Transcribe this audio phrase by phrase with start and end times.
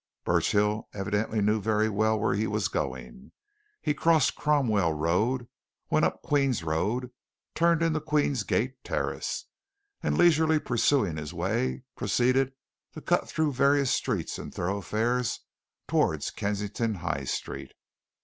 [0.23, 3.31] Burchill evidently knew very well where he was going.
[3.83, 5.47] He crossed Cromwell Road,
[5.91, 7.11] went up Queen's Road,
[7.53, 9.45] turned into Queen's Gate Terrace,
[10.01, 12.51] and leisurely pursuing his way, proceeded
[12.93, 15.41] to cut through various streets and thoroughfares
[15.87, 17.73] towards Kensington High Street.